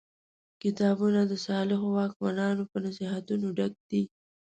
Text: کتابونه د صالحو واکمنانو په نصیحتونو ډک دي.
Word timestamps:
کتابونه 0.63 1.19
د 1.25 1.33
صالحو 1.45 1.87
واکمنانو 1.97 2.63
په 2.71 2.77
نصیحتونو 2.85 3.45
ډک 3.57 3.73
دي. 3.89 4.03